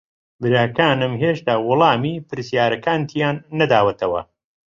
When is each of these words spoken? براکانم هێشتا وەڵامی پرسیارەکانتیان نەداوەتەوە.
براکانم 0.41 1.13
هێشتا 1.21 1.53
وەڵامی 1.67 2.15
پرسیارەکانتیان 2.27 3.35
نەداوەتەوە. 3.59 4.21